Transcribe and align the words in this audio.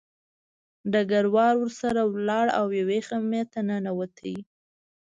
ډګروال 0.91 1.55
ورسره 1.59 2.01
لاړ 2.27 2.47
او 2.59 2.65
یوې 2.79 2.99
خیمې 3.07 3.43
ته 3.51 3.59
ننوت 3.67 4.15